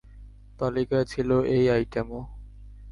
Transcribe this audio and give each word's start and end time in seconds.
তালিকায় 0.59 1.05
ছিল 1.05 1.29
এই 1.55 1.65
আইটেমও। 1.69 2.21